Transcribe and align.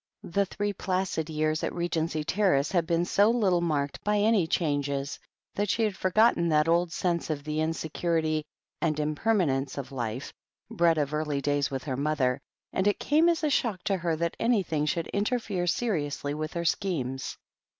The 0.23 0.47
three 0.47 0.73
placid 0.73 1.29
years 1.29 1.63
at 1.63 1.75
Regency 1.75 2.23
Terrace 2.23 2.71
had 2.71 2.87
been 2.87 3.05
so 3.05 3.29
little 3.29 3.61
marked 3.61 4.03
by 4.03 4.17
any 4.17 4.47
changes 4.47 5.19
that 5.53 5.69
she 5.69 5.83
had 5.83 5.95
forgotten 5.95 6.49
that 6.49 6.67
old 6.67 6.91
sense 6.91 7.29
of 7.29 7.43
the 7.43 7.61
insecurity 7.61 8.43
and 8.81 8.99
impermanence 8.99 9.77
of 9.77 9.91
life, 9.91 10.33
bred 10.71 10.97
of 10.97 11.13
early 11.13 11.39
days 11.39 11.69
with 11.69 11.83
her 11.83 11.97
mother, 11.97 12.39
and 12.73 12.87
it 12.87 12.97
came 12.99 13.29
as 13.29 13.43
a 13.43 13.51
shock 13.51 13.83
to 13.83 13.97
her 13.97 14.15
that 14.15 14.35
anything 14.39 14.87
should 14.87 15.05
interfere 15.09 15.67
seri 15.67 16.07
ously 16.07 16.33
with 16.33 16.53
her 16.53 16.65
schemes. 16.65 17.37